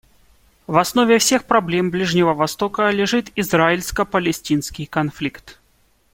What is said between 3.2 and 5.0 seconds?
израильско-палестинский